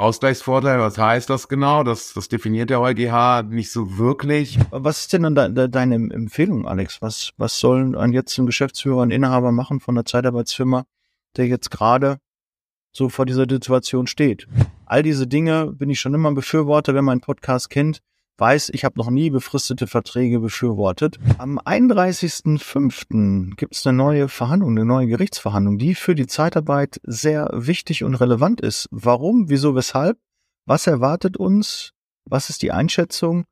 [0.00, 1.84] Ausgleichsvorteil, was heißt das genau?
[1.84, 4.58] Das, das definiert der EuGH nicht so wirklich.
[4.70, 7.02] Was ist denn dann de, de, deine Empfehlung, Alex?
[7.02, 10.84] Was, was sollen ein jetzt ein Geschäftsführer, ein Inhaber machen von einer Zeitarbeitsfirma,
[11.36, 12.18] der jetzt gerade
[12.92, 14.48] so vor dieser Situation steht?
[14.86, 18.00] All diese Dinge bin ich schon immer ein Befürworter, wenn man einen Podcast kennt
[18.40, 21.18] weiß, ich habe noch nie befristete Verträge befürwortet.
[21.38, 23.54] Am 31.05.
[23.56, 28.14] gibt es eine neue Verhandlung, eine neue Gerichtsverhandlung, die für die Zeitarbeit sehr wichtig und
[28.14, 28.88] relevant ist.
[28.90, 30.18] Warum, wieso, weshalb?
[30.64, 31.92] Was erwartet uns?
[32.24, 33.44] Was ist die Einschätzung?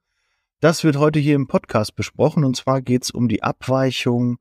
[0.60, 4.38] Das wird heute hier im Podcast besprochen und zwar geht es um die Abweichung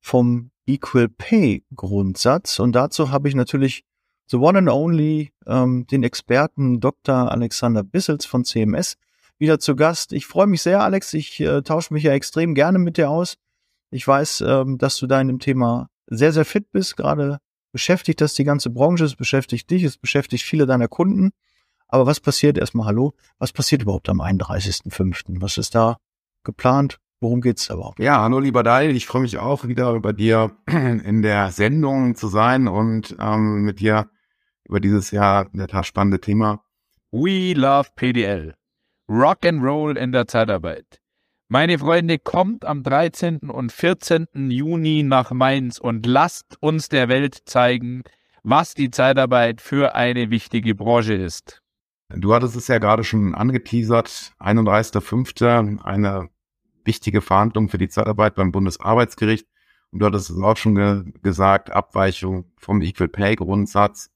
[0.00, 3.84] vom Equal Pay Grundsatz und dazu habe ich natürlich
[4.30, 7.30] the one and only ähm, den Experten Dr.
[7.30, 8.96] Alexander Bissels von CMS
[9.40, 10.12] wieder zu Gast.
[10.12, 11.14] Ich freue mich sehr, Alex.
[11.14, 13.36] Ich äh, tausche mich ja extrem gerne mit dir aus.
[13.90, 16.96] Ich weiß, ähm, dass du da in dem Thema sehr, sehr fit bist.
[16.96, 17.38] Gerade
[17.72, 21.30] beschäftigt das die ganze Branche, es beschäftigt dich, es beschäftigt viele deiner Kunden.
[21.88, 25.40] Aber was passiert erstmal, hallo, was passiert überhaupt am 31.05.?
[25.40, 25.96] Was ist da
[26.44, 26.98] geplant?
[27.20, 27.98] Worum geht's da überhaupt?
[27.98, 32.28] Ja, hallo lieber Daniel, ich freue mich auch wieder bei dir in der Sendung zu
[32.28, 34.08] sein und ähm, mit dir
[34.64, 36.64] über dieses Jahr in der Tat spannende Thema.
[37.10, 38.54] We love PDL.
[39.12, 41.00] Rock and Roll in der Zeitarbeit.
[41.48, 43.38] Meine Freunde, kommt am 13.
[43.50, 44.28] und 14.
[44.52, 48.04] Juni nach Mainz und lasst uns der Welt zeigen,
[48.44, 51.60] was die Zeitarbeit für eine wichtige Branche ist.
[52.10, 55.82] Du hattest es ja gerade schon angeteasert, 31.05.
[55.82, 56.28] eine
[56.84, 59.48] wichtige Verhandlung für die Zeitarbeit beim Bundesarbeitsgericht.
[59.90, 64.12] Und du hattest es auch schon ge gesagt, Abweichung vom Equal Pay Grundsatz.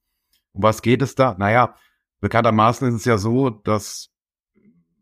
[0.53, 1.35] Um was geht es da?
[1.37, 1.75] Naja,
[2.21, 4.14] bekanntermaßen ist es ja so, dass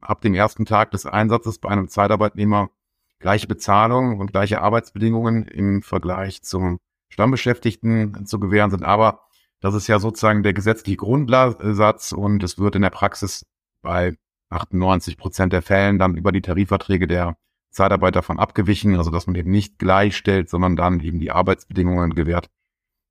[0.02, 2.70] ab dem ersten Tag des Einsatzes bei einem Zeitarbeitnehmer
[3.18, 8.84] gleiche Bezahlung und gleiche Arbeitsbedingungen im Vergleich zum Stammbeschäftigten zu gewähren sind.
[8.84, 9.20] Aber
[9.60, 13.46] das ist ja sozusagen der gesetzliche Grundsatz und es wird in der Praxis
[13.80, 14.16] bei
[14.50, 17.36] 98 Prozent der Fällen dann über die Tarifverträge der
[17.70, 22.50] Zeitarbeit davon abgewichen, also dass man eben nicht gleichstellt, sondern dann eben die Arbeitsbedingungen gewährt,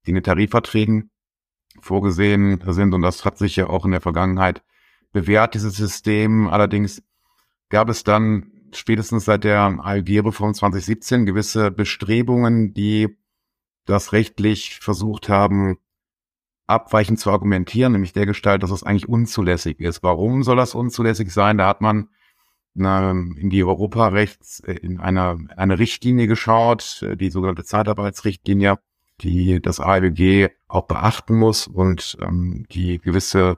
[0.05, 1.09] die in den Tarifverträgen
[1.79, 2.93] vorgesehen sind.
[2.93, 4.61] Und das hat sich ja auch in der Vergangenheit
[5.11, 6.47] bewährt, dieses System.
[6.47, 7.03] Allerdings
[7.69, 13.17] gab es dann spätestens seit der ALG-Reform 2017 gewisse Bestrebungen, die
[13.85, 15.77] das rechtlich versucht haben,
[16.67, 20.03] abweichend zu argumentieren, nämlich der Gestalt, dass es eigentlich unzulässig ist.
[20.03, 21.57] Warum soll das unzulässig sein?
[21.57, 22.09] Da hat man
[22.73, 28.79] in die Europarechts in einer eine Richtlinie geschaut, die sogenannte Zeitarbeitsrichtlinie,
[29.19, 33.57] die das ALG auch beachten muss und ähm, die gewisse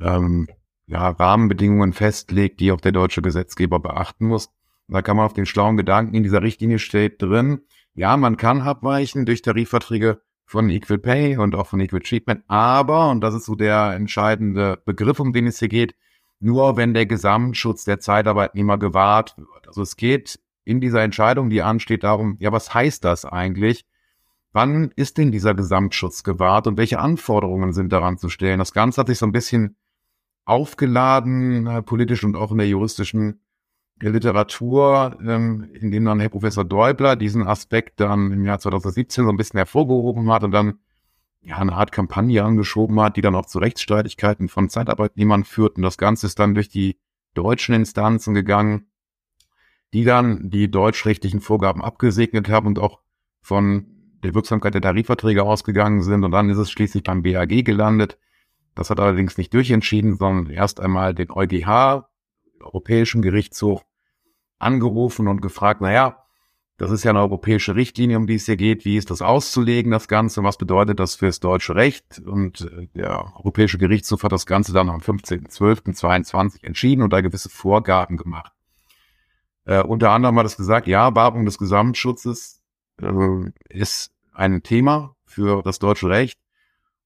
[0.00, 0.48] ähm,
[0.92, 4.50] ja, Rahmenbedingungen festlegt, die auch der deutsche Gesetzgeber beachten muss.
[4.88, 7.62] Da kann man auf den schlauen Gedanken in dieser Richtlinie steht drin,
[7.94, 13.10] ja, man kann abweichen durch Tarifverträge von Equal Pay und auch von Equal Treatment, aber,
[13.10, 15.94] und das ist so der entscheidende Begriff, um den es hier geht,
[16.40, 19.68] nur wenn der Gesamtschutz der Zeitarbeitnehmer gewahrt wird.
[19.68, 23.86] Also es geht in dieser Entscheidung, die ansteht, darum, ja, was heißt das eigentlich?
[24.52, 28.58] Wann ist denn dieser Gesamtschutz gewahrt und welche Anforderungen sind daran zu stellen?
[28.58, 29.76] Das Ganze hat sich so ein bisschen
[30.44, 33.40] aufgeladen, äh, politisch und auch in der juristischen
[34.00, 39.30] Literatur, ähm, in dem dann Herr Professor Däubler diesen Aspekt dann im Jahr 2017 so
[39.30, 40.78] ein bisschen hervorgehoben hat und dann
[41.42, 45.76] ja eine Art Kampagne angeschoben hat, die dann auch zu Rechtsstreitigkeiten von Zeitarbeitnehmern führt.
[45.76, 46.98] Und das Ganze ist dann durch die
[47.34, 48.86] deutschen Instanzen gegangen,
[49.92, 53.00] die dann die deutschrechtlichen Vorgaben abgesegnet haben und auch
[53.40, 53.86] von
[54.22, 56.24] der Wirksamkeit der Tarifverträge ausgegangen sind.
[56.24, 58.18] Und dann ist es schließlich beim BAG gelandet,
[58.74, 62.06] das hat allerdings nicht durchentschieden, sondern erst einmal den EuGH,
[62.60, 63.84] Europäischen Gerichtshof,
[64.58, 66.22] angerufen und gefragt, naja,
[66.78, 68.84] das ist ja eine europäische Richtlinie, um die es hier geht.
[68.84, 70.42] Wie ist das auszulegen, das Ganze?
[70.42, 72.20] Was bedeutet das fürs deutsche Recht?
[72.24, 77.50] Und äh, der Europäische Gerichtshof hat das Ganze dann am 15.12.22 entschieden und da gewisse
[77.50, 78.52] Vorgaben gemacht.
[79.64, 82.62] Äh, unter anderem hat es gesagt, ja, Wahrung des Gesamtschutzes
[83.00, 86.38] äh, ist ein Thema für das deutsche Recht.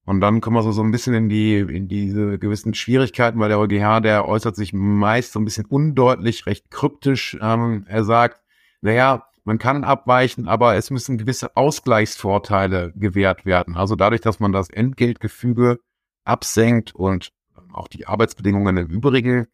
[0.06, 3.48] Und dann kommen wir so, so ein bisschen in die, in diese gewissen Schwierigkeiten, weil
[3.48, 7.36] der EuGH, der äußert sich meist so ein bisschen undeutlich, recht kryptisch.
[7.42, 8.40] Ähm, er sagt,
[8.82, 13.76] naja, man kann abweichen, aber es müssen gewisse Ausgleichsvorteile gewährt werden.
[13.76, 15.80] Also dadurch, dass man das Entgeltgefüge
[16.24, 17.32] absenkt und
[17.72, 19.48] auch die Arbeitsbedingungen im Übrigen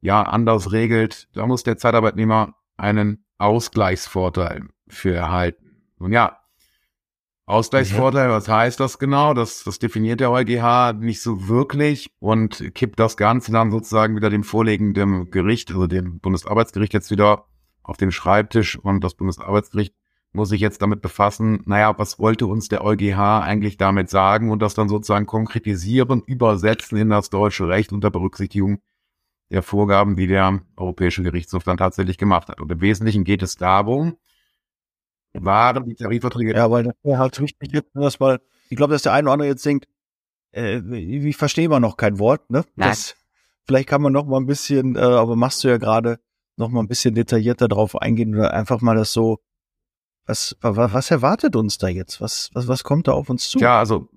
[0.00, 5.82] ja anders regelt, da muss der Zeitarbeitnehmer einen Ausgleichsvorteil für erhalten.
[5.98, 6.41] Nun ja,
[7.46, 9.34] Ausgleichsvorteil, was heißt das genau?
[9.34, 14.30] Das, das definiert der EuGH nicht so wirklich und kippt das Ganze dann sozusagen wieder
[14.30, 17.46] dem vorliegenden Gericht, also dem Bundesarbeitsgericht jetzt wieder
[17.82, 19.94] auf den Schreibtisch und das Bundesarbeitsgericht
[20.32, 24.62] muss sich jetzt damit befassen, naja, was wollte uns der EuGH eigentlich damit sagen und
[24.62, 28.78] das dann sozusagen konkretisieren, übersetzen in das deutsche Recht unter Berücksichtigung
[29.50, 32.60] der Vorgaben, die der Europäische Gerichtshof dann tatsächlich gemacht hat.
[32.60, 34.16] Und im Wesentlichen geht es darum,
[35.34, 36.54] waren die Tarifverträge.
[36.54, 39.32] Ja, weil das wäre halt wichtig jetzt, dass mal, ich glaube, dass der eine oder
[39.34, 39.86] andere jetzt denkt,
[40.52, 42.64] äh, ich verstehe mal noch kein Wort, ne?
[42.76, 42.90] Nein.
[42.90, 43.14] Das,
[43.64, 46.18] vielleicht kann man noch mal ein bisschen, äh, aber machst du ja gerade
[46.56, 49.38] noch mal ein bisschen detaillierter drauf eingehen oder einfach mal das so,
[50.26, 52.20] was, was, was erwartet uns da jetzt?
[52.20, 53.58] Was, was, was kommt da auf uns zu?
[53.58, 54.08] Ja, also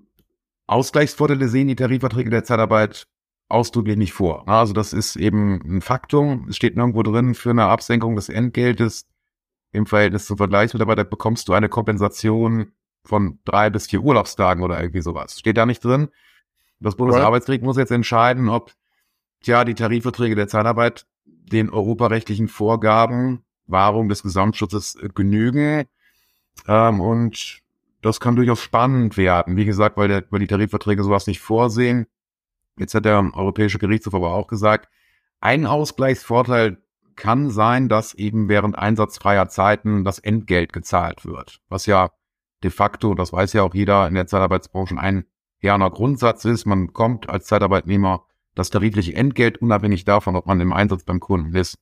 [0.66, 3.06] Ausgleichsvorteile sehen die Tarifverträge der Zeitarbeit
[3.48, 4.48] ausdrücklich nicht vor.
[4.48, 6.46] Also das ist eben ein Faktum.
[6.48, 9.06] Es steht nirgendwo drin, für eine Absenkung des Entgeltes
[9.76, 12.72] im Verhältnis zum Vergleichsmitarbeiter bekommst du eine Kompensation
[13.04, 15.38] von drei bis vier Urlaubstagen oder irgendwie sowas.
[15.38, 16.08] Steht da nicht drin.
[16.80, 18.72] Das Bundesarbeitsgericht muss jetzt entscheiden, ob
[19.42, 25.84] tja, die Tarifverträge der Zeitarbeit den europarechtlichen Vorgaben Wahrung des Gesamtschutzes genügen.
[26.66, 27.60] Ähm, und
[28.02, 29.56] das kann durchaus spannend werden.
[29.56, 32.06] Wie gesagt, weil, der, weil die Tarifverträge sowas nicht vorsehen.
[32.78, 34.88] Jetzt hat der Europäische Gerichtshof aber auch gesagt,
[35.40, 36.78] ein Ausgleichsvorteil
[37.16, 41.60] kann sein, dass eben während einsatzfreier Zeiten das Entgelt gezahlt wird.
[41.68, 42.10] Was ja
[42.62, 45.24] de facto, das weiß ja auch jeder in der Zeitarbeitsbranche, ein
[45.60, 46.66] eherner Grundsatz ist.
[46.66, 48.24] Man bekommt als Zeitarbeitnehmer
[48.54, 51.78] das tarifliche Entgelt unabhängig davon, ob man im Einsatz beim Kunden ist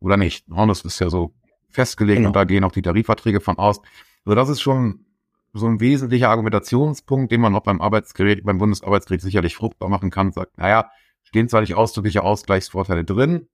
[0.00, 0.48] oder nicht.
[0.48, 1.34] Und das ist ja so
[1.70, 2.28] festgelegt genau.
[2.28, 3.80] und da gehen auch die Tarifverträge von aus.
[4.24, 5.06] Also das ist schon
[5.52, 10.32] so ein wesentlicher Argumentationspunkt, den man auch beim Arbeitsgericht, beim Bundesarbeitsgericht sicherlich fruchtbar machen kann.
[10.32, 10.90] Sagt, naja,
[11.22, 13.48] stehen zwar nicht ausdrückliche Ausgleichsvorteile drin,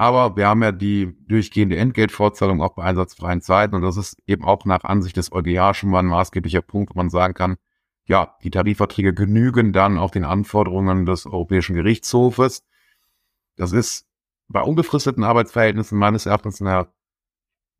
[0.00, 4.44] aber wir haben ja die durchgehende Entgeltfortzahlung auch bei einsatzfreien Zeiten und das ist eben
[4.44, 7.58] auch nach Ansicht des EuGH schon mal ein maßgeblicher Punkt, wo man sagen kann,
[8.06, 12.64] ja, die Tarifverträge genügen dann auch den Anforderungen des Europäischen Gerichtshofes.
[13.56, 14.06] Das ist
[14.48, 16.88] bei unbefristeten Arbeitsverhältnissen meines Erachtens eine,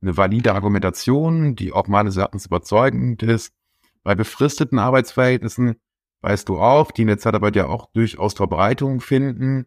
[0.03, 3.55] eine valide Argumentation, die auch meines Erachtens überzeugend ist.
[4.03, 5.77] Bei befristeten Arbeitsverhältnissen
[6.21, 9.65] weißt du auch, die in der Zeitarbeit ja auch durchaus Verbreitung finden,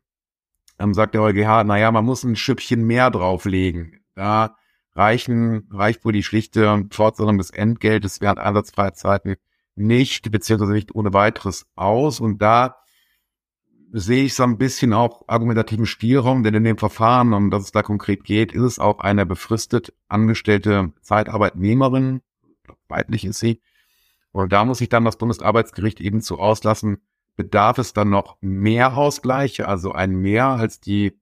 [0.84, 4.02] ähm, sagt der EuGH, naja, man muss ein Schüppchen mehr drauflegen.
[4.16, 4.58] Da
[4.94, 9.36] reichen, reicht wohl die schlichte Fortsetzung des Entgeltes während einsatzfreier Zeiten
[9.76, 12.20] nicht, beziehungsweise nicht ohne weiteres aus.
[12.20, 12.76] Und da
[13.92, 17.72] sehe ich so ein bisschen auch argumentativen Spielraum, denn in dem Verfahren, um das es
[17.72, 22.22] da konkret geht, ist es auch eine befristet angestellte Zeitarbeitnehmerin,
[22.88, 23.62] weiblich ist sie.
[24.32, 26.98] Und da muss sich dann das Bundesarbeitsgericht eben zu auslassen,
[27.36, 31.18] bedarf es dann noch mehr Ausgleiche, also ein mehr als die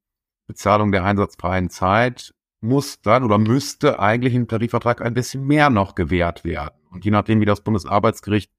[0.48, 5.96] Bezahlung der einsatzfreien Zeit, muss dann oder müsste eigentlich im Tarifvertrag ein bisschen mehr noch
[5.96, 6.76] gewährt werden.
[6.92, 8.52] Und je nachdem, wie das Bundesarbeitsgericht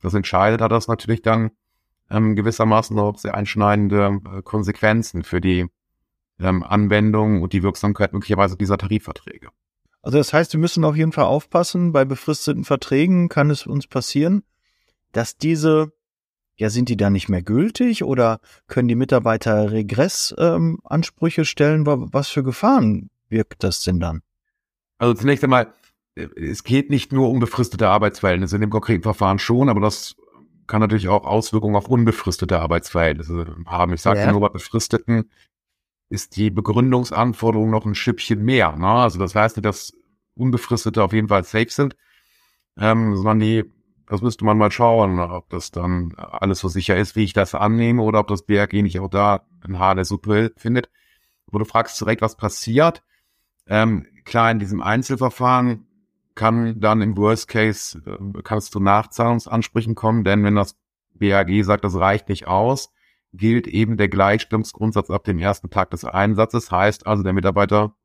[0.00, 1.50] das entscheidet, hat das natürlich dann
[2.10, 5.66] ähm, gewissermaßen auch sehr einschneidende äh, Konsequenzen für die
[6.38, 9.48] ähm, Anwendung und die Wirksamkeit möglicherweise dieser Tarifverträge.
[10.02, 13.86] Also das heißt, wir müssen auf jeden Fall aufpassen, bei befristeten Verträgen kann es uns
[13.86, 14.42] passieren,
[15.12, 15.92] dass diese,
[16.56, 21.86] ja, sind die da nicht mehr gültig oder können die Mitarbeiter Regressansprüche ähm, stellen?
[21.86, 24.22] Was für Gefahren wirkt das denn dann?
[24.98, 25.72] Also zunächst einmal,
[26.14, 30.14] äh, es geht nicht nur um befristete Arbeitsverhältnisse in dem konkreten Verfahren schon, aber das
[30.66, 33.92] kann natürlich auch Auswirkungen auf unbefristete Arbeitsverhältnisse haben.
[33.92, 34.30] Ich sage ja.
[34.30, 35.30] nur bei befristeten
[36.08, 38.76] ist die Begründungsanforderung noch ein Schippchen mehr.
[38.76, 38.86] Ne?
[38.86, 39.94] Also das heißt nicht, dass
[40.34, 41.96] Unbefristete auf jeden Fall safe sind,
[42.78, 43.64] ähm, sondern die,
[44.12, 47.54] das müsste man mal schauen, ob das dann alles so sicher ist, wie ich das
[47.54, 50.90] annehme, oder ob das BRG nicht auch da ein Haar der Suppe findet.
[51.46, 53.02] Wo du fragst direkt, was passiert.
[53.66, 55.86] Ähm, klar, in diesem Einzelverfahren
[56.34, 60.76] kann dann im Worst Case, äh, kann es zu Nachzahlungsansprüchen kommen, denn wenn das
[61.14, 62.92] BAG sagt, das reicht nicht aus,
[63.32, 66.70] gilt eben der Gleichstimmungsgrundsatz ab dem ersten Tag des Einsatzes.
[66.70, 67.96] Heißt also, der Mitarbeiter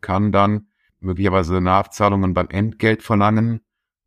[0.00, 0.66] kann dann
[0.98, 3.60] möglicherweise Nachzahlungen beim Entgelt verlangen,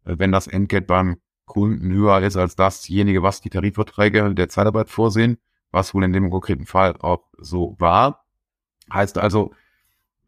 [0.03, 1.15] äh, wenn das Entgelt beim
[1.45, 5.37] Kunden höher ist als dasjenige, was die Tarifverträge der Zeitarbeit vorsehen,
[5.71, 8.25] was wohl in dem konkreten Fall auch so war.
[8.91, 9.53] Heißt also,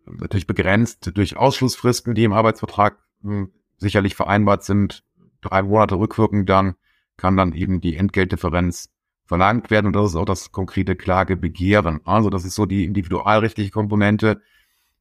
[0.05, 2.97] natürlich begrenzt durch Ausschlussfristen, die im Arbeitsvertrag
[3.77, 5.03] sicherlich vereinbart sind,
[5.41, 6.75] drei Monate rückwirkend dann,
[7.17, 8.89] kann dann eben die Entgeltdifferenz
[9.25, 11.99] verlangt werden und das ist auch das konkrete Klagebegehren.
[12.05, 14.41] Also das ist so die individualrechtliche Komponente.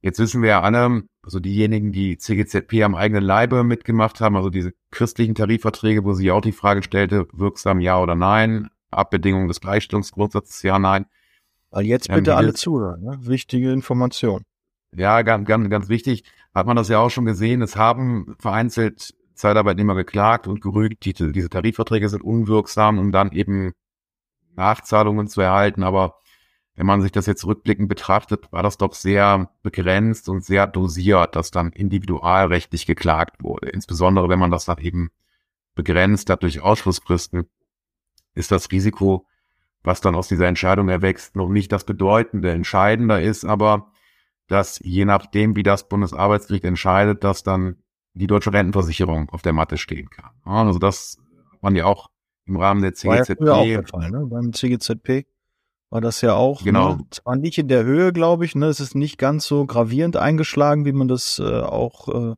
[0.01, 4.49] Jetzt wissen wir ja alle, also diejenigen, die CGZP am eigenen Leibe mitgemacht haben, also
[4.49, 9.59] diese christlichen Tarifverträge, wo sie auch die Frage stellte, wirksam ja oder nein, Abbedingungen des
[9.59, 11.05] Gleichstellungsgrundsatzes ja, nein.
[11.69, 13.17] Weil jetzt bitte ähm, alle zuhören, ne?
[13.23, 14.43] wichtige Information.
[14.95, 16.23] Ja, ganz, ganz, ganz wichtig,
[16.55, 17.61] hat man das ja auch schon gesehen.
[17.61, 23.73] Es haben vereinzelt Zeitarbeitnehmer geklagt und gerügt, die, diese Tarifverträge sind unwirksam, um dann eben
[24.55, 25.83] Nachzahlungen zu erhalten.
[25.83, 26.21] Aber
[26.77, 31.35] wenn man sich das jetzt rückblickend betrachtet, war das doch sehr begrenzt und sehr dosiert,
[31.35, 33.69] dass dann individualrechtlich geklagt wurde.
[33.69, 35.09] Insbesondere wenn man das dann eben
[35.73, 37.49] begrenzt hat durch Ausschlussfristen,
[38.35, 39.25] ist das Risiko,
[39.81, 42.51] was dann aus dieser Entscheidung erwächst, noch nicht das Bedeutende.
[42.51, 43.91] Entscheidender ist aber,
[44.47, 47.77] dass je nachdem, wie das Bundesarbeitsgericht entscheidet, dass dann
[48.13, 50.29] die deutsche Rentenversicherung auf der Matte stehen kann.
[50.43, 51.17] Also das
[51.61, 52.11] man ja auch
[52.45, 53.39] im Rahmen der CGZP.
[53.39, 54.27] War ja auch der Fall, ne?
[54.27, 55.25] Beim CGZP
[55.89, 56.63] war das ja auch.
[56.63, 56.95] Genau.
[56.95, 57.05] Ne?
[57.11, 58.67] Zwar nicht in der Höhe, glaube ich, ne?
[58.67, 62.35] Es ist nicht ganz so gravierend eingeschlagen, wie man das äh, auch äh,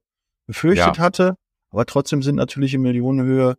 [0.48, 1.04] befürchtet ja.
[1.04, 1.36] hatte.
[1.72, 3.56] Aber trotzdem sind natürlich in Millionenhöhe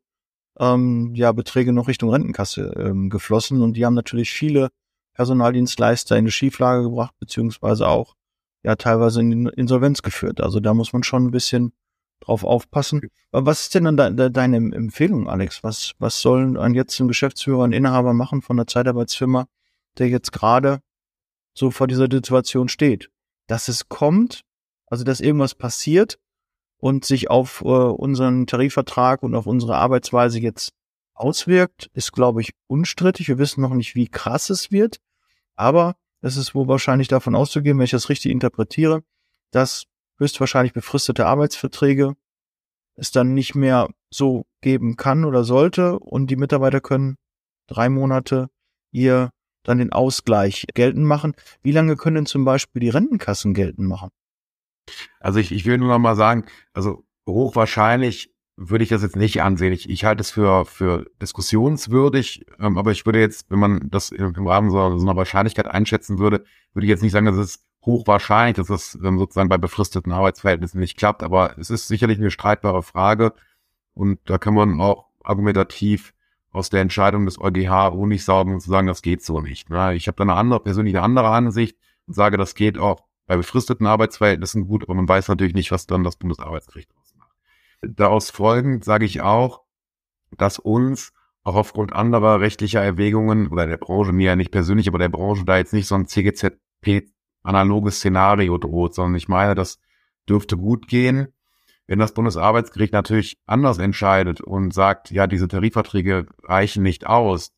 [0.58, 4.68] ähm, ja Beträge noch Richtung Rentenkasse ähm, geflossen und die haben natürlich viele
[5.14, 8.14] Personaldienstleister in eine Schieflage gebracht, beziehungsweise auch
[8.62, 10.40] ja teilweise in Insolvenz geführt.
[10.40, 11.72] Also da muss man schon ein bisschen
[12.20, 13.00] drauf aufpassen.
[13.32, 15.62] Aber was ist denn dann de de deine Empfehlung, Alex?
[15.62, 19.46] Was, was sollen ein jetzt ein Geschäftsführer, ein Inhaber machen von einer Zeitarbeitsfirma,
[20.00, 20.80] der jetzt gerade
[21.54, 23.10] so vor dieser Situation steht?
[23.46, 24.42] Dass es kommt,
[24.86, 26.18] also dass irgendwas passiert
[26.78, 30.72] und sich auf äh, unseren Tarifvertrag und auf unsere Arbeitsweise jetzt
[31.14, 33.28] auswirkt, ist, glaube ich, unstrittig.
[33.28, 35.00] Wir wissen noch nicht, wie krass es wird,
[35.54, 39.02] aber es ist wohl wahrscheinlich davon auszugehen, wenn ich das richtig interpretiere,
[39.50, 39.84] dass
[40.18, 42.14] höchstwahrscheinlich befristete Arbeitsverträge
[42.96, 47.16] es dann nicht mehr so geben kann oder sollte und die Mitarbeiter können
[47.66, 48.48] drei Monate
[48.92, 49.30] ihr
[49.62, 51.34] dann den Ausgleich geltend machen.
[51.62, 54.10] Wie lange können zum Beispiel die Rentenkassen geltend machen?
[55.20, 59.42] Also ich, ich will nur noch mal sagen, also hochwahrscheinlich würde ich das jetzt nicht
[59.42, 59.72] ansehen.
[59.72, 64.10] Ich, ich halte es für, für diskussionswürdig, ähm, aber ich würde jetzt, wenn man das
[64.10, 67.64] im, Rahmen so, so einer Wahrscheinlichkeit einschätzen würde, würde ich jetzt nicht sagen, dass es
[67.84, 72.30] hochwahrscheinlich, dass es ähm, sozusagen bei befristeten Arbeitsverhältnissen nicht klappt, aber es ist sicherlich eine
[72.30, 73.32] streitbare Frage
[73.94, 76.12] und da kann man auch argumentativ
[76.52, 79.70] aus der Entscheidung des EuGH Honig saugen und zu sagen, das geht so nicht.
[79.70, 79.94] Ne?
[79.94, 83.36] Ich habe da eine andere, persönlich eine andere Ansicht und sage, das geht auch bei
[83.36, 87.36] befristeten Arbeitsverhältnissen gut, aber man weiß natürlich nicht, was dann das Bundesarbeitsgericht ausmacht.
[87.82, 89.62] Daraus folgend sage ich auch,
[90.36, 94.98] dass uns auch aufgrund anderer rechtlicher Erwägungen oder der Branche, mir ja nicht persönlich, aber
[94.98, 97.08] der Branche da jetzt nicht so ein CGZP
[97.42, 99.78] analoges Szenario droht, sondern ich meine, das
[100.28, 101.28] dürfte gut gehen.
[101.90, 107.50] Wenn das Bundesarbeitsgericht natürlich anders entscheidet und sagt, ja, diese Tarifverträge reichen nicht aus,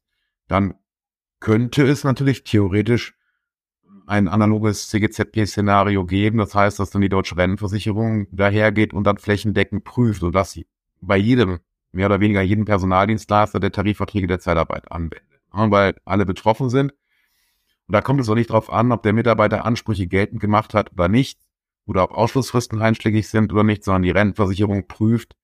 [0.49, 0.73] dann
[1.39, 3.15] könnte es natürlich theoretisch
[4.07, 6.39] ein analoges CGZP-Szenario geben.
[6.39, 10.67] Das heißt, dass dann die deutsche Rentenversicherung dahergeht und dann flächendeckend prüft, sodass sie
[11.03, 11.59] bei jedem,
[11.91, 15.29] mehr oder weniger jedem Personaldienstleister der Tarifverträge der Zeitarbeit anwendet.
[15.51, 16.95] weil alle betroffen sind
[17.87, 20.91] und da kommt es auch nicht darauf an, ob der Mitarbeiter Ansprüche geltend gemacht hat
[20.93, 21.39] oder nicht,
[21.87, 25.37] oder ob Ausschlussfristen einschlägig sind oder nicht, sondern die Rentenversicherung prüft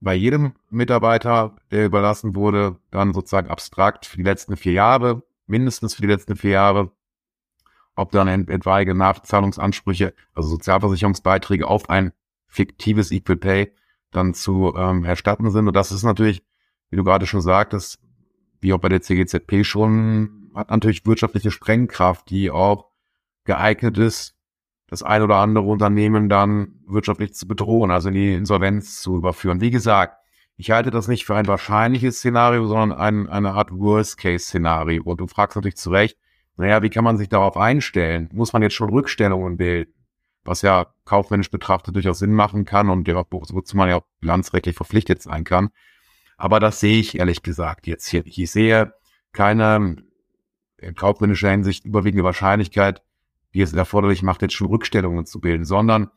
[0.00, 5.94] bei jedem Mitarbeiter, der überlassen wurde, dann sozusagen abstrakt für die letzten vier Jahre, mindestens
[5.94, 6.92] für die letzten vier Jahre,
[7.94, 12.12] ob dann etwaige Nachzahlungsansprüche, also Sozialversicherungsbeiträge auf ein
[12.46, 13.72] fiktives Equal Pay
[14.10, 15.66] dann zu ähm, erstatten sind.
[15.66, 16.42] Und das ist natürlich,
[16.90, 17.98] wie du gerade schon sagtest,
[18.60, 22.90] wie auch bei der CGZP schon hat natürlich wirtschaftliche Sprengkraft, die auch
[23.44, 24.35] geeignet ist,
[24.88, 29.60] das ein oder andere Unternehmen dann wirtschaftlich zu bedrohen, also in die Insolvenz zu überführen.
[29.60, 30.16] Wie gesagt,
[30.56, 35.02] ich halte das nicht für ein wahrscheinliches Szenario, sondern ein, eine Art Worst-Case-Szenario.
[35.02, 36.16] Und du fragst natürlich zu Recht,
[36.56, 38.30] naja, wie kann man sich darauf einstellen?
[38.32, 39.92] Muss man jetzt schon Rückstellungen bilden?
[40.44, 44.76] Was ja kaufmännisch betrachtet durchaus Sinn machen kann und ja, wozu man ja auch bilanzrechtlich
[44.76, 45.70] verpflichtet sein kann.
[46.38, 48.24] Aber das sehe ich ehrlich gesagt jetzt hier.
[48.24, 48.94] Ich sehe
[49.32, 49.96] keine
[50.78, 53.02] in kaufmännischer Hinsicht überwiegende Wahrscheinlichkeit,
[53.56, 56.10] die es erforderlich macht, jetzt schon Rückstellungen zu bilden, sondern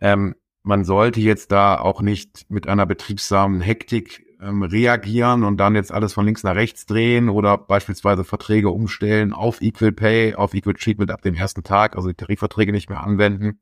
[0.00, 5.74] ähm, man sollte jetzt da auch nicht mit einer betriebsamen Hektik ähm, reagieren und dann
[5.74, 10.54] jetzt alles von links nach rechts drehen oder beispielsweise Verträge umstellen auf Equal Pay, auf
[10.54, 13.60] Equal Treatment ab dem ersten Tag, also die Tarifverträge nicht mehr anwenden,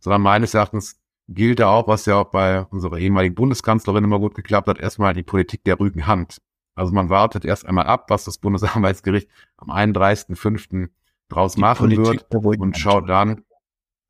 [0.00, 4.34] sondern meines Erachtens gilt da auch, was ja auch bei unserer ehemaligen Bundeskanzlerin immer gut
[4.34, 6.38] geklappt hat, erstmal die Politik der ruhigen Hand.
[6.74, 10.88] Also man wartet erst einmal ab, was das Bundesarbeitsgericht am 31.05.
[11.30, 13.44] draus die machen Politik wird und schaut dann,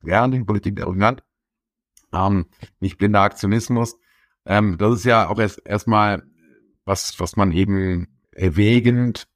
[0.03, 1.23] ja, die Politik der ruhigen Hand,
[2.13, 2.47] ähm,
[2.81, 3.99] nicht blinder Aktionismus.
[4.47, 6.23] Ähm, das ist ja auch erst erstmal
[6.85, 9.29] was, was man eben erwägend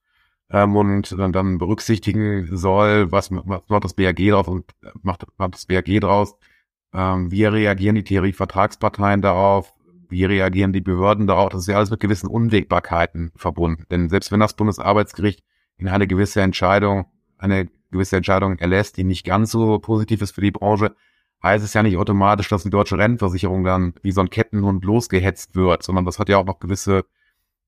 [0.50, 4.70] ähm, und dann, dann berücksichtigen soll, was, was macht das BAG drauf und
[5.02, 6.34] macht, macht das BAG draus,
[6.92, 9.74] ähm, wie reagieren die Tarifvertragsparteien darauf,
[10.08, 11.50] wie reagieren die Behörden darauf?
[11.50, 13.84] Das ist ja alles mit gewissen Unwägbarkeiten verbunden.
[13.90, 15.42] Denn selbst wenn das Bundesarbeitsgericht
[15.76, 17.06] in eine gewisse Entscheidung,
[17.38, 20.94] eine gewisse Entscheidung erlässt, die nicht ganz so positiv ist für die Branche,
[21.42, 25.54] heißt es ja nicht automatisch, dass die deutsche Rentenversicherung dann wie so ein Kettenhund losgehetzt
[25.54, 27.04] wird, sondern das hat ja auch noch gewisse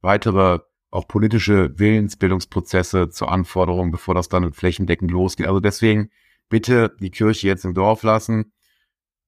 [0.00, 5.46] weitere auch politische Willensbildungsprozesse zur Anforderung, bevor das dann flächendeckend losgeht.
[5.46, 6.10] Also deswegen
[6.48, 8.52] bitte die Kirche jetzt im Dorf lassen,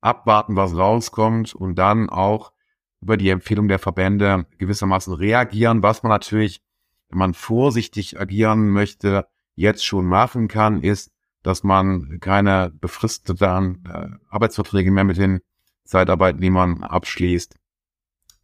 [0.00, 2.52] abwarten, was rauskommt und dann auch
[3.00, 6.62] über die Empfehlung der Verbände gewissermaßen reagieren, was man natürlich,
[7.11, 9.26] wenn man vorsichtig agieren möchte,
[9.58, 11.10] jetzt schon machen kann, ist,
[11.42, 15.40] dass man keine befristeten äh, Arbeitsverträge mehr mit den
[15.84, 17.54] Zeitarbeitnehmern abschließt,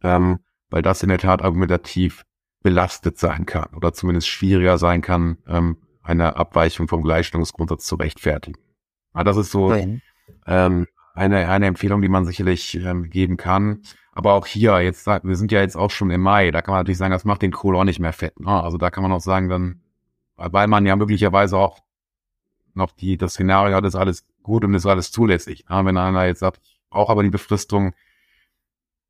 [0.03, 2.25] ähm, weil das in der Tat argumentativ
[2.63, 8.59] belastet sein kann oder zumindest schwieriger sein kann, ähm, eine Abweichung vom Gleichstellungsgrundsatz zu rechtfertigen.
[9.13, 9.73] Aber das ist so
[10.45, 13.81] ähm, eine, eine Empfehlung, die man sicherlich ähm, geben kann.
[14.11, 16.79] Aber auch hier, jetzt, wir sind ja jetzt auch schon im Mai, da kann man
[16.79, 18.39] natürlich sagen, das macht den Kohl auch nicht mehr fett.
[18.39, 18.49] Ne?
[18.49, 19.81] Also da kann man auch sagen, dann,
[20.35, 21.79] weil man ja möglicherweise auch
[22.73, 25.65] noch die, das Szenario hat, ist alles gut und ist alles zulässig.
[25.69, 25.85] Ne?
[25.85, 27.93] Wenn einer jetzt sagt, ich brauche aber die Befristung,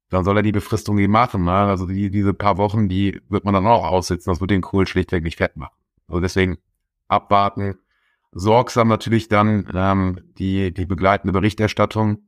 [0.10, 1.46] dann soll er die Befristung eben machen.
[1.46, 1.52] Ne?
[1.52, 4.32] Also die, diese paar Wochen, die wird man dann auch aussitzen.
[4.32, 5.76] Das wird den Kohl schlichtweg nicht fett machen.
[6.08, 6.58] Also deswegen
[7.08, 7.76] abwarten,
[8.32, 12.20] sorgsam natürlich dann ähm, die, die begleitende Berichterstattung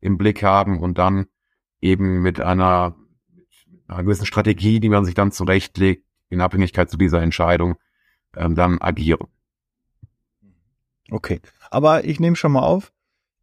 [0.00, 1.26] im Blick haben und dann
[1.80, 2.94] eben mit einer,
[3.34, 3.46] mit
[3.88, 7.76] einer gewissen Strategie, die man sich dann zurechtlegt, in Abhängigkeit zu dieser Entscheidung,
[8.36, 9.26] ähm, dann agieren.
[11.10, 12.92] Okay, aber ich nehme schon mal auf,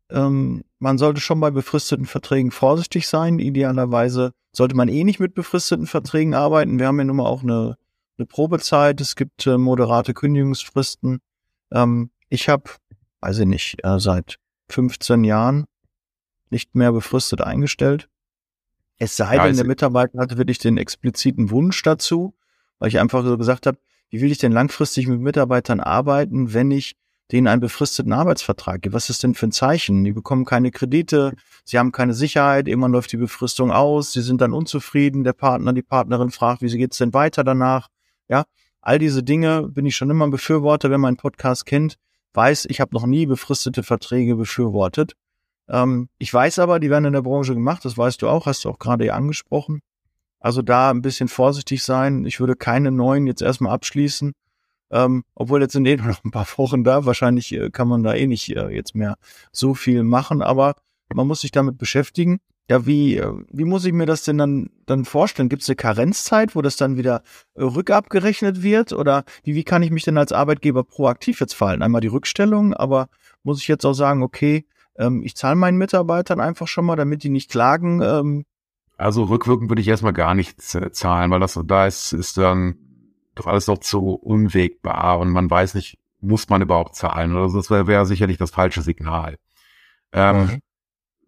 [0.10, 3.39] ähm, man sollte schon bei befristeten Verträgen vorsichtig sein.
[3.39, 6.79] Idealerweise sollte man eh nicht mit befristeten Verträgen arbeiten.
[6.79, 7.77] Wir haben ja nun mal auch eine,
[8.17, 9.00] eine Probezeit.
[9.00, 11.21] Es gibt äh, moderate Kündigungsfristen.
[11.71, 12.63] Ähm, ich habe,
[13.21, 14.38] weiß ich nicht, äh, seit
[14.69, 15.65] 15 Jahren
[16.50, 18.10] nicht mehr befristet eingestellt.
[18.98, 22.36] Es sei denn, der Mitarbeiter hatte wirklich den expliziten Wunsch dazu,
[22.77, 23.79] weil ich einfach so gesagt habe,
[24.12, 26.96] wie will ich denn langfristig mit Mitarbeitern arbeiten, wenn ich
[27.32, 28.94] denen einen befristeten Arbeitsvertrag gibt.
[28.94, 30.03] Was ist denn für ein Zeichen?
[30.03, 34.41] Die bekommen keine Kredite, sie haben keine Sicherheit, irgendwann läuft die Befristung aus, sie sind
[34.41, 37.88] dann unzufrieden, der Partner, die Partnerin fragt, wie geht's denn weiter danach?
[38.27, 38.44] Ja,
[38.82, 41.96] all diese Dinge bin ich schon immer ein Befürworter, wenn man Podcast kennt,
[42.34, 45.13] weiß, ich habe noch nie befristete Verträge befürwortet.
[45.70, 48.65] Ähm, ich weiß aber, die werden in der Branche gemacht, das weißt du auch, hast
[48.65, 49.82] du auch gerade angesprochen.
[50.41, 52.25] Also da ein bisschen vorsichtig sein.
[52.25, 54.33] Ich würde keine neuen jetzt erstmal abschließen,
[54.89, 57.05] ähm, obwohl jetzt sind eh noch ein paar Wochen da.
[57.05, 59.15] Wahrscheinlich äh, kann man da eh nicht äh, jetzt mehr
[59.51, 60.75] so viel machen, aber
[61.13, 62.39] man muss sich damit beschäftigen.
[62.70, 65.50] Ja, wie, äh, wie muss ich mir das denn dann, dann vorstellen?
[65.50, 67.22] Gibt es eine Karenzzeit, wo das dann wieder
[67.53, 68.94] äh, rückabgerechnet wird?
[68.94, 71.83] Oder wie, wie kann ich mich denn als Arbeitgeber proaktiv jetzt fallen?
[71.83, 73.09] Einmal die Rückstellung, aber
[73.44, 74.66] muss ich jetzt auch sagen, okay,
[74.98, 78.01] ähm, ich zahle meinen Mitarbeitern einfach schon mal, damit die nicht klagen?
[78.01, 78.46] Ähm.
[79.01, 82.75] Also rückwirkend würde ich erstmal gar nichts äh, zahlen, weil das da ist, ist dann
[83.33, 87.35] doch alles noch zu unwegbar und man weiß nicht, muss man überhaupt zahlen?
[87.35, 89.40] Also das wäre wär sicherlich das falsche Signal.
[90.14, 90.59] Ähm, mhm.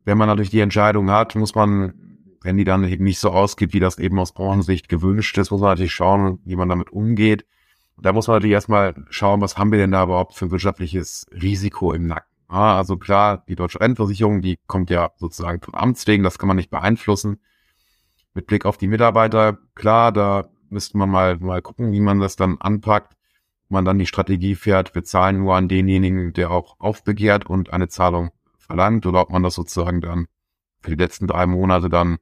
[0.05, 1.95] Wenn man natürlich die Entscheidung hat, muss man,
[2.43, 5.61] wenn die dann eben nicht so ausgeht, wie das eben aus Branchensicht gewünscht ist, muss
[5.61, 7.43] man natürlich schauen, wie man damit umgeht.
[7.97, 11.25] da muss man natürlich erstmal schauen, was haben wir denn da überhaupt für ein wirtschaftliches
[11.31, 12.29] Risiko im Nacken.
[12.51, 16.47] Ja, also klar, die deutsche Rentenversicherung, die kommt ja sozusagen von Amts wegen, das kann
[16.47, 17.39] man nicht beeinflussen.
[18.33, 22.35] Mit Blick auf die Mitarbeiter, klar, da müsste man mal, mal gucken, wie man das
[22.35, 23.15] dann anpackt.
[23.69, 27.87] Man dann die Strategie fährt, wir zahlen nur an denjenigen, der auch aufbegehrt und eine
[27.87, 30.27] Zahlung verlangt, oder ob man das sozusagen dann
[30.81, 32.17] für die letzten drei Monate dann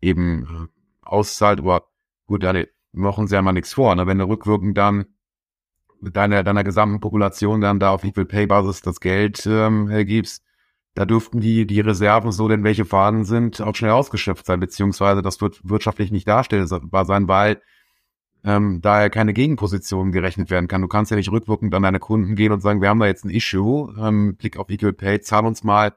[0.00, 0.68] eben äh,
[1.02, 1.60] auszahlt.
[1.60, 1.88] Aber
[2.26, 2.54] gut, da
[2.92, 3.94] machen sie ja mal nichts vor.
[3.94, 4.06] Ne?
[4.06, 5.06] Wenn du rückwirkend dann
[6.00, 10.44] mit deiner, deiner gesamten Population dann da auf Equal Pay Basis das Geld ähm, gibst,
[10.94, 15.22] da dürften die, die Reserven, so denn welche vorhanden sind, auch schnell ausgeschöpft sein, beziehungsweise
[15.22, 17.60] das wird wirtschaftlich nicht darstellbar sein, weil
[18.44, 20.82] ähm, da ja keine Gegenposition gerechnet werden kann.
[20.82, 23.24] Du kannst ja nicht rückwirkend an deine Kunden gehen und sagen, wir haben da jetzt
[23.24, 25.94] ein Issue, ähm, Blick auf Equal Pay, zahl uns mal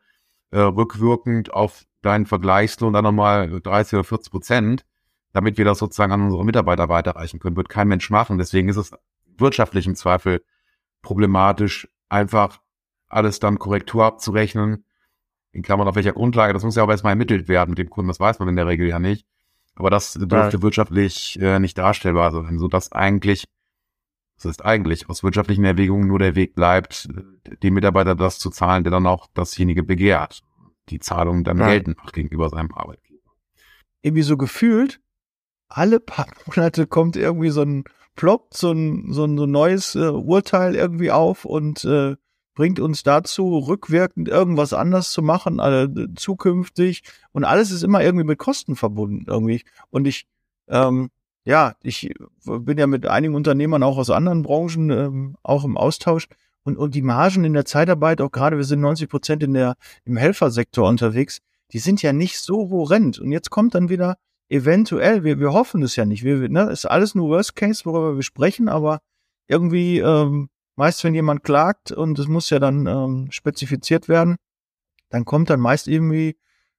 [0.51, 4.85] äh, rückwirkend auf deinen Vergleichslohn dann nochmal 30 oder 40 Prozent,
[5.33, 7.57] damit wir das sozusagen an unsere Mitarbeiter weiterreichen können.
[7.57, 8.37] Wird kein Mensch machen.
[8.37, 8.91] Deswegen ist es
[9.37, 10.43] wirtschaftlich im Zweifel
[11.01, 12.59] problematisch, einfach
[13.07, 14.85] alles dann Korrektur abzurechnen.
[15.57, 18.09] In Klammern auf welcher Grundlage, das muss ja auch erstmal ermittelt werden mit dem Kunden,
[18.09, 19.25] das weiß man in der Regel ja nicht.
[19.73, 20.61] Aber das dürfte ja.
[20.61, 23.45] wirtschaftlich äh, nicht darstellbar sein, sodass eigentlich,
[24.35, 27.09] das ist eigentlich aus wirtschaftlichen Erwägungen nur der Weg bleibt,
[27.63, 30.43] dem Mitarbeiter das zu zahlen, der dann auch dasjenige begehrt.
[30.89, 31.69] Die Zahlung dann ja.
[31.69, 33.31] geltend macht gegenüber seinem Arbeitgeber.
[34.03, 35.01] Irgendwie so gefühlt,
[35.69, 37.83] alle paar Monate kommt irgendwie so ein
[38.15, 42.15] ploppt so ein, so ein, so ein neues äh, Urteil irgendwie auf und äh,
[42.57, 47.03] bringt uns dazu, rückwirkend irgendwas anders zu machen, äh, zukünftig.
[47.31, 49.61] Und alles ist immer irgendwie mit Kosten verbunden irgendwie.
[49.91, 50.25] Und ich,
[50.67, 51.11] ähm,
[51.45, 52.11] ja, ich
[52.45, 56.27] bin ja mit einigen Unternehmern auch aus anderen Branchen ähm, auch im Austausch.
[56.63, 59.75] Und, und die Margen in der Zeitarbeit, auch gerade wir sind 90 Prozent in der,
[60.03, 61.41] im Helfersektor unterwegs,
[61.73, 63.19] die sind ja nicht so horrend.
[63.19, 64.17] Und jetzt kommt dann wieder
[64.49, 68.15] eventuell, wir, wir hoffen es ja nicht, wir, ne, ist alles nur Worst Case, worüber
[68.15, 68.99] wir sprechen, aber
[69.47, 74.37] irgendwie, ähm, meist wenn jemand klagt und es muss ja dann ähm, spezifiziert werden,
[75.09, 76.37] dann kommt dann meist irgendwie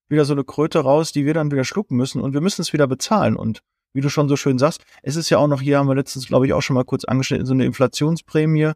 [0.08, 2.72] wieder so eine Kröte raus, die wir dann wieder schlucken müssen und wir müssen es
[2.72, 3.60] wieder bezahlen und
[3.92, 6.26] wie du schon so schön sagst, es ist ja auch noch, hier haben wir letztens,
[6.26, 8.72] glaube ich, auch schon mal kurz angestellt, so eine Inflationsprämie,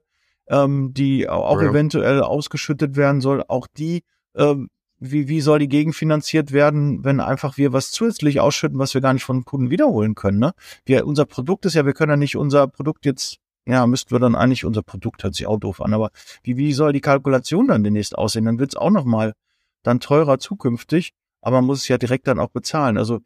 [0.49, 1.71] ähm, die auch ja.
[1.71, 3.45] eventuell ausgeschüttet werden soll.
[3.47, 4.05] Auch die,
[4.35, 9.01] ähm, wie, wie soll die gegenfinanziert werden, wenn einfach wir was zusätzlich ausschütten, was wir
[9.01, 10.39] gar nicht von Kunden wiederholen können?
[10.39, 10.53] Ne?
[10.85, 14.18] Wir, unser Produkt ist ja, wir können ja nicht unser Produkt jetzt, ja, müssten wir
[14.18, 16.11] dann eigentlich, unser Produkt hört sich auch doof an, aber
[16.42, 18.44] wie, wie soll die Kalkulation dann demnächst aussehen?
[18.44, 19.35] Dann wird es auch nochmal
[19.83, 22.98] dann teurer zukünftig, aber man muss es ja direkt dann auch bezahlen.
[22.98, 23.20] Also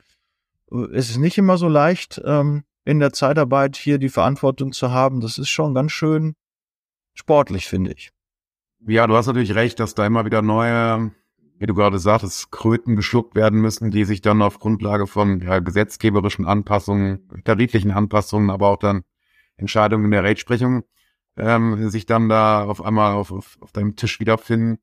[0.92, 5.20] es ist nicht immer so leicht, ähm, in der Zeitarbeit hier die Verantwortung zu haben.
[5.20, 6.34] Das ist schon ganz schön
[7.14, 8.12] sportlich, finde ich.
[8.86, 11.12] Ja, du hast natürlich recht, dass da immer wieder neue,
[11.58, 15.58] wie du gerade sagtest, Kröten geschluckt werden müssen, die sich dann auf Grundlage von ja,
[15.58, 19.02] gesetzgeberischen Anpassungen, tariflichen Anpassungen, aber auch dann
[19.56, 20.84] Entscheidungen in der Rechtsprechung
[21.36, 24.78] ähm, sich dann da auf einmal auf, auf, auf deinem Tisch wiederfinden.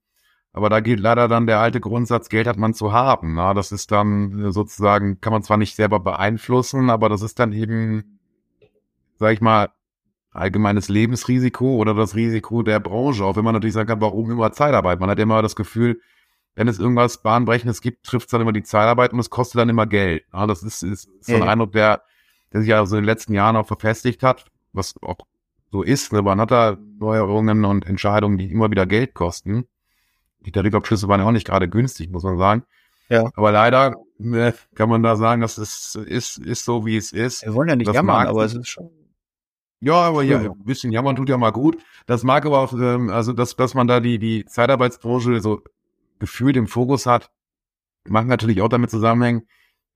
[0.51, 3.33] Aber da gilt leider dann der alte Grundsatz, Geld hat man zu haben.
[3.33, 7.53] Na, das ist dann sozusagen, kann man zwar nicht selber beeinflussen, aber das ist dann
[7.53, 8.19] eben,
[9.17, 9.69] sag ich mal,
[10.29, 13.25] allgemeines Lebensrisiko oder das Risiko der Branche.
[13.25, 14.99] Auch wenn man natürlich sagen kann, warum immer Zeitarbeit?
[14.99, 15.99] Man hat immer das Gefühl,
[16.55, 19.69] wenn es irgendwas Bahnbrechendes gibt, trifft es dann immer die Zeitarbeit und es kostet dann
[19.69, 20.23] immer Geld.
[20.31, 21.47] Ja, das ist, ist, ist so ein ja.
[21.47, 22.03] Eindruck, der,
[22.51, 25.17] der sich ja so in den letzten Jahren auch verfestigt hat, was auch
[25.71, 26.11] so ist.
[26.13, 26.21] Ne?
[26.21, 29.67] Man hat da Neuerungen und Entscheidungen, die immer wieder Geld kosten
[30.45, 32.63] die Tarifabschlüsse waren ja auch nicht gerade günstig, muss man sagen.
[33.09, 33.31] Ja.
[33.35, 37.43] Aber leider ne, kann man da sagen, dass es ist, ist so, wie es ist.
[37.43, 38.89] Wir wollen ja nicht das jammern, aber es ist schon.
[39.79, 41.77] Ja, aber ja, ein bisschen jammern tut ja mal gut.
[42.05, 45.61] Das mag aber auch, ähm, also dass, dass man da die, die Zeitarbeitsbranche so
[46.19, 47.29] gefühlt im Fokus hat,
[48.07, 49.45] mag natürlich auch damit zusammenhängen,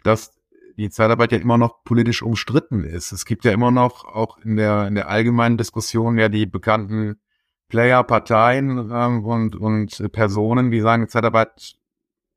[0.03, 0.36] dass
[0.77, 3.11] die Zeitarbeit ja immer noch politisch umstritten ist.
[3.11, 7.19] Es gibt ja immer noch auch in der, in der allgemeinen Diskussion ja die bekannten
[7.67, 11.75] Player, Parteien ähm, und, und Personen, die sagen, Zeitarbeit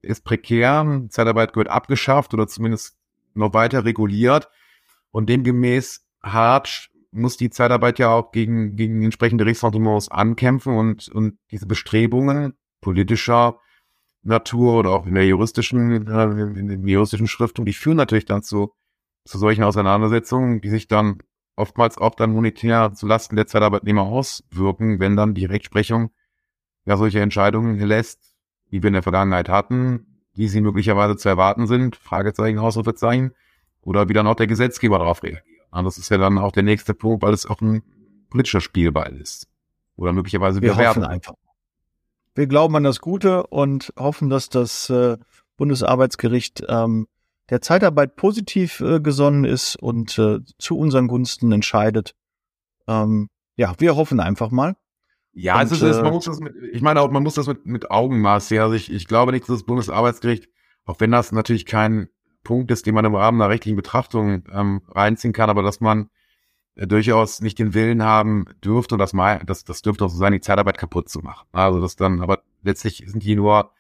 [0.02, 2.96] ist prekär, Zeitarbeit gehört abgeschafft oder zumindest
[3.34, 4.48] noch weiter reguliert.
[5.12, 11.38] Und demgemäß hart muss die Zeitarbeit ja auch gegen, gegen entsprechende Rechtsordnungen ankämpfen und, und
[11.50, 13.58] diese Bestrebungen politischer
[14.22, 18.72] Natur oder auch in der juristischen, äh, in den juristischen Schriften, die führen natürlich dazu,
[19.24, 21.18] zu solchen Auseinandersetzungen, die sich dann
[21.56, 26.10] oftmals auch dann monetär zulasten der Zeitarbeitnehmer auswirken, wenn dann die Rechtsprechung
[26.86, 28.34] ja solche Entscheidungen lässt,
[28.70, 33.32] wie wir in der Vergangenheit hatten, wie sie möglicherweise zu erwarten sind, Fragezeichen, Ausrufezeichen,
[33.82, 35.44] oder wie dann auch der Gesetzgeber darauf reagiert.
[35.70, 37.82] Und das ist ja dann auch der nächste Punkt, weil es auch ein
[38.30, 39.46] politischer Spielball ist.
[39.96, 41.34] Oder möglicherweise wir werden einfach.
[42.34, 45.18] Wir glauben an das Gute und hoffen, dass das äh,
[45.56, 47.06] Bundesarbeitsgericht ähm,
[47.50, 52.14] der Zeitarbeit positiv äh, gesonnen ist und äh, zu unseren Gunsten entscheidet.
[52.86, 54.76] Ähm, ja, wir hoffen einfach mal.
[55.32, 57.66] Ja, und, also ist, man muss das mit, ich meine auch, man muss das mit,
[57.66, 58.62] mit Augenmaß sehen.
[58.62, 60.48] Also ich, ich glaube nicht, dass das Bundesarbeitsgericht,
[60.84, 62.08] auch wenn das natürlich kein
[62.42, 66.04] Punkt ist, den man im Rahmen einer rechtlichen Betrachtung ähm, reinziehen kann, aber dass man
[66.04, 66.08] äh,
[66.86, 70.32] durchaus nicht den Willen haben dürfte, und das, mal, das, das dürfte auch so sein,
[70.32, 71.46] die Zeitarbeit kaputt zu machen.
[71.52, 73.72] Also das dann, aber letztlich sind die nur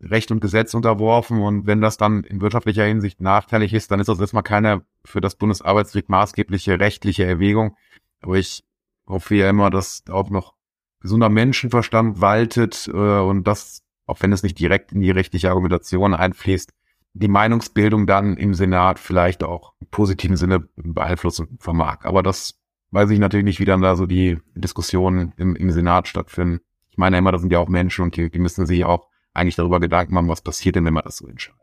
[0.00, 4.08] Recht und Gesetz unterworfen und wenn das dann in wirtschaftlicher Hinsicht nachteilig ist, dann ist
[4.08, 7.76] das erstmal keine für das Bundesarbeitsgericht maßgebliche rechtliche Erwägung.
[8.20, 8.64] Aber ich
[9.06, 10.54] hoffe ja immer, dass auch noch
[11.00, 16.14] gesunder Menschenverstand waltet äh, und das, auch wenn es nicht direkt in die rechtliche Argumentation
[16.14, 16.72] einfließt,
[17.14, 22.04] die Meinungsbildung dann im Senat vielleicht auch im positiven Sinne beeinflussen vermag.
[22.04, 22.58] Aber das
[22.90, 26.60] weiß ich natürlich nicht, wie dann da so die Diskussionen im, im Senat stattfinden.
[26.90, 29.56] Ich meine immer, da sind ja auch Menschen und die, die müssen sich auch eigentlich
[29.56, 31.58] darüber Gedanken machen, was passiert denn, wenn wir das so entscheiden.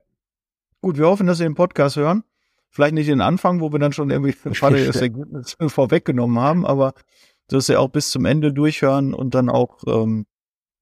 [0.82, 2.24] Gut, wir hoffen, dass Sie den Podcast hören.
[2.70, 6.94] Vielleicht nicht den Anfang, wo wir dann schon irgendwie gerade das Ergebnis vorweggenommen haben, aber
[7.48, 10.26] dass Sie auch bis zum Ende durchhören und dann auch ähm,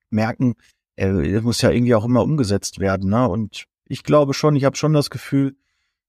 [0.09, 0.55] merken,
[0.95, 3.09] äh, das muss ja irgendwie auch immer umgesetzt werden.
[3.09, 3.27] Ne?
[3.27, 5.55] Und ich glaube schon, ich habe schon das Gefühl,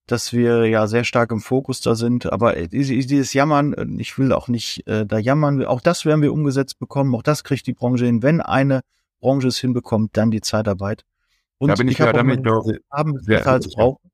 [0.07, 2.33] dass wir ja sehr stark im Fokus da sind.
[2.33, 6.33] Aber dieses Jammern, äh, ich will auch nicht äh, da jammern, auch das werden wir
[6.33, 8.23] umgesetzt bekommen, auch das kriegt die Branche hin.
[8.23, 8.81] Wenn eine
[9.21, 11.05] Branche es hinbekommt, dann die Zeitarbeit.
[11.59, 14.11] Und da bin ich, ich ja damit noch haben bezahlt brauchen.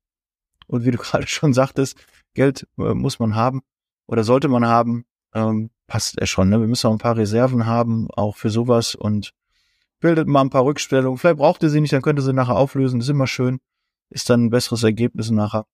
[0.66, 1.96] Und wie du gerade schon sagtest,
[2.34, 3.62] Geld äh, muss man haben
[4.06, 5.04] oder sollte man haben.
[5.32, 6.48] Ähm, passt er schon.
[6.48, 6.60] Ne?
[6.60, 9.32] Wir müssen auch ein paar Reserven haben, auch für sowas und
[10.04, 11.16] bildet mal ein paar Rückstellungen.
[11.16, 13.00] Vielleicht braucht ihr sie nicht, dann könnt ihr sie nachher auflösen.
[13.00, 13.58] Ist immer schön.
[14.10, 15.64] Ist dann ein besseres Ergebnis nachher.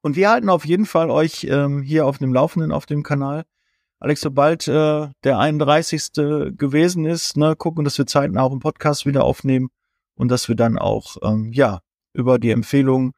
[0.00, 3.44] Und wir halten auf jeden Fall euch ähm, hier auf dem Laufenden auf dem Kanal.
[4.00, 6.12] Alex, sobald äh, der 31.
[6.56, 9.68] gewesen ist, ne, gucken, dass wir zeitnah auch einen Podcast wieder aufnehmen
[10.14, 11.80] und dass wir dann auch, ähm, ja,
[12.14, 13.12] über die Empfehlungen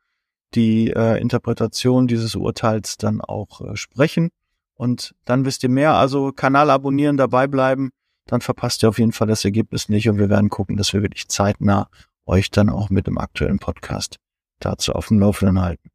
[0.57, 4.31] die äh, Interpretation dieses Urteils dann auch äh, sprechen.
[4.75, 5.95] Und dann wisst ihr mehr.
[5.95, 7.91] Also Kanal abonnieren, dabei bleiben,
[8.31, 10.09] dann verpasst ihr auf jeden Fall das Ergebnis nicht.
[10.09, 11.89] Und wir werden gucken, dass wir wirklich zeitnah
[12.27, 14.17] euch dann auch mit dem aktuellen Podcast
[14.61, 15.91] dazu auf dem Laufenden halten.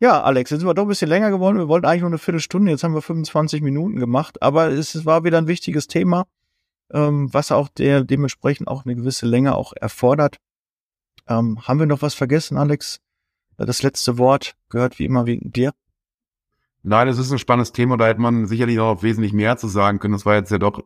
[0.00, 1.58] Ja, Alex, jetzt sind wir doch ein bisschen länger geworden.
[1.58, 5.24] Wir wollten eigentlich nur eine Viertelstunde, jetzt haben wir 25 Minuten gemacht, aber es war
[5.24, 6.26] wieder ein wichtiges Thema,
[6.90, 10.38] ähm, was auch der dementsprechend auch eine gewisse Länge auch erfordert.
[11.28, 13.00] Ähm, haben wir noch was vergessen, Alex?
[13.58, 15.72] Das letzte Wort gehört wie immer wegen dir.
[16.82, 20.00] Nein, es ist ein spannendes Thema, da hätte man sicherlich noch wesentlich mehr zu sagen
[20.00, 20.14] können.
[20.14, 20.82] Das war jetzt ja doch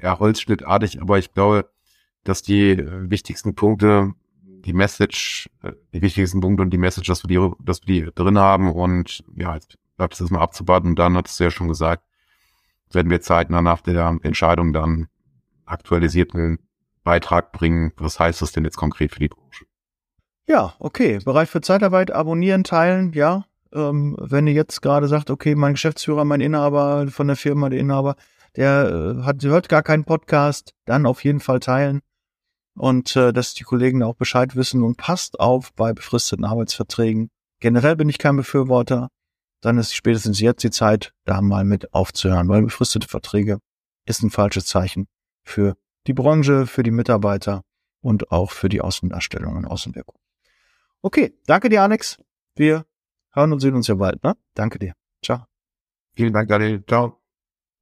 [0.00, 1.70] eher holzschnittartig, aber ich glaube,
[2.24, 4.12] dass die äh, wichtigsten Punkte
[4.44, 8.14] die Message, äh, die wichtigsten Punkte und die Message, dass wir die, dass wir die
[8.14, 11.68] drin haben und ja, jetzt bleibt es erstmal abzuwarten und dann hattest du ja schon
[11.68, 12.04] gesagt,
[12.92, 15.08] werden wir zeitnah nach der Entscheidung dann
[15.66, 16.58] aktualisierten
[17.04, 17.92] Beitrag bringen.
[17.96, 19.66] Was heißt das denn jetzt konkret für die Branche?
[20.46, 21.18] Ja, okay.
[21.24, 23.44] Bereich für Zeitarbeit, abonnieren, teilen, ja.
[23.72, 27.78] Ähm, wenn ihr jetzt gerade sagt, okay, mein Geschäftsführer, mein Inhaber von der Firma, der
[27.78, 28.16] Inhaber,
[28.58, 28.88] der
[29.20, 32.00] äh, hat, hört gar keinen Podcast, dann auf jeden Fall teilen
[32.74, 37.30] und äh, dass die Kollegen auch Bescheid wissen und passt auf bei befristeten Arbeitsverträgen.
[37.60, 39.08] Generell bin ich kein Befürworter.
[39.60, 43.58] Dann ist spätestens jetzt die Zeit, da mal mit aufzuhören, weil befristete Verträge
[44.06, 45.06] ist ein falsches Zeichen
[45.44, 47.62] für die Branche, für die Mitarbeiter
[48.00, 50.16] und auch für die Außendarstellung und Außenwirkung.
[51.02, 52.18] Okay, danke dir, Alex.
[52.56, 52.86] Wir
[53.30, 54.22] hören und sehen uns ja bald.
[54.24, 54.36] Ne?
[54.54, 54.94] Danke dir.
[55.24, 55.44] Ciao.
[56.14, 56.84] Vielen Dank, Daniel.
[56.86, 57.17] Ciao.